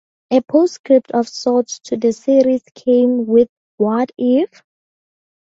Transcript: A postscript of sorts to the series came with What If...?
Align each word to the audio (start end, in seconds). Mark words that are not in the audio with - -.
A 0.31 0.41
postscript 0.41 1.11
of 1.11 1.27
sorts 1.27 1.77
to 1.81 1.95
the 1.95 2.11
series 2.11 2.63
came 2.73 3.27
with 3.27 3.49
What 3.77 4.11
If...? 4.17 4.63